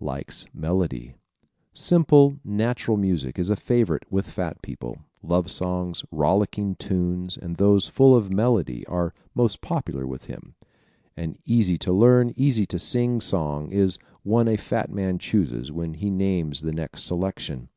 [0.00, 1.14] Likes Melody¶
[1.72, 4.98] Simple, natural music is a favorite with fat people.
[5.22, 10.56] Love songs, rollicking tunes and those full of melody are most popular with them.
[11.16, 15.70] An easy to learn, easy to sing song is the one a fat man chooses
[15.70, 17.68] when he names the next selection.